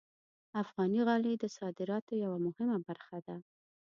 افغاني 0.61 0.99
غالۍ 1.07 1.33
د 1.39 1.45
صادراتو 1.57 2.13
یوه 2.23 2.37
مهمه 2.47 2.77
برخه 2.87 3.17
ده. 3.27 3.35